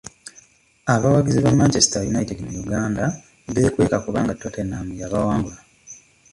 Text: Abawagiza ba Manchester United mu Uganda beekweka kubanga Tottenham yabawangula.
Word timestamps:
Abawagiza 0.93 1.45
ba 1.45 1.51
Manchester 1.59 2.05
United 2.11 2.37
mu 2.45 2.51
Uganda 2.63 3.03
beekweka 3.53 3.97
kubanga 4.05 4.37
Tottenham 4.41 4.87
yabawangula. 5.01 5.59